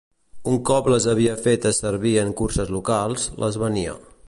[0.51, 3.97] Un cop les havia fetes servir en curses locals, les venia.